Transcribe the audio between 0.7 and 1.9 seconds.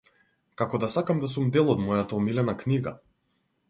да сакам да сум дел од